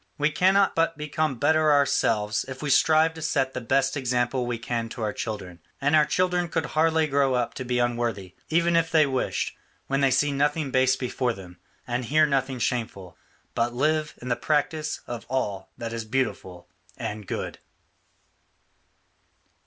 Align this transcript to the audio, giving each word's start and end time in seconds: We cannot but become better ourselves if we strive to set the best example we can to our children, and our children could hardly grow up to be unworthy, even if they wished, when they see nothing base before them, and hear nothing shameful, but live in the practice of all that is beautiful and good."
We 0.17 0.31
cannot 0.31 0.73
but 0.73 0.97
become 0.97 1.37
better 1.37 1.71
ourselves 1.71 2.43
if 2.47 2.63
we 2.63 2.71
strive 2.71 3.13
to 3.13 3.21
set 3.21 3.53
the 3.53 3.61
best 3.61 3.95
example 3.95 4.47
we 4.47 4.57
can 4.57 4.89
to 4.89 5.03
our 5.03 5.13
children, 5.13 5.59
and 5.79 5.95
our 5.95 6.05
children 6.07 6.49
could 6.49 6.65
hardly 6.65 7.05
grow 7.05 7.35
up 7.35 7.53
to 7.53 7.63
be 7.63 7.77
unworthy, 7.77 8.33
even 8.49 8.75
if 8.75 8.89
they 8.89 9.05
wished, 9.05 9.55
when 9.85 10.01
they 10.01 10.09
see 10.09 10.31
nothing 10.31 10.71
base 10.71 10.95
before 10.95 11.33
them, 11.33 11.59
and 11.85 12.05
hear 12.05 12.25
nothing 12.25 12.57
shameful, 12.57 13.15
but 13.53 13.75
live 13.75 14.15
in 14.23 14.29
the 14.29 14.35
practice 14.35 15.01
of 15.05 15.27
all 15.29 15.69
that 15.77 15.93
is 15.93 16.03
beautiful 16.03 16.67
and 16.97 17.27
good." 17.27 17.59